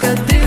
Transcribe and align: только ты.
только 0.00 0.16
ты. 0.26 0.39